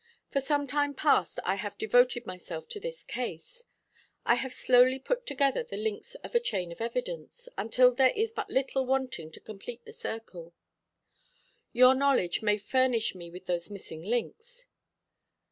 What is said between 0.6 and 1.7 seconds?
time past I